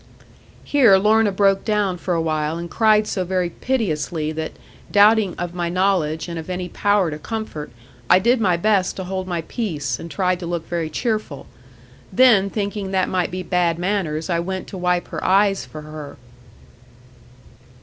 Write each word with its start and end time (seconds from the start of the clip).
Here 0.63 0.97
Lorna 0.97 1.31
broke 1.31 1.63
down 1.63 1.99
for 1.99 2.15
awhile, 2.15 2.57
and 2.57 2.71
cried 2.71 3.05
so 3.05 3.23
very 3.23 3.51
piteously, 3.51 4.31
that 4.31 4.53
doubting 4.91 5.35
of 5.37 5.53
my 5.53 5.69
knowledge, 5.69 6.27
and 6.27 6.39
of 6.39 6.49
any 6.49 6.67
power 6.67 7.11
to 7.11 7.19
comfort, 7.19 7.69
I 8.09 8.17
did 8.17 8.41
my 8.41 8.57
best 8.57 8.95
to 8.95 9.03
hold 9.03 9.27
my 9.27 9.41
peace, 9.43 9.99
and 9.99 10.09
tried 10.09 10.39
to 10.39 10.47
look 10.47 10.67
very 10.67 10.89
cheerful. 10.89 11.45
Then 12.11 12.49
thinking 12.49 12.89
that 12.89 13.09
might 13.09 13.29
be 13.29 13.43
bad 13.43 13.77
manners, 13.77 14.27
I 14.27 14.39
went 14.39 14.65
to 14.69 14.77
wipe 14.79 15.09
her 15.09 15.23
eyes 15.23 15.67
for 15.67 15.81
her. 15.83 16.17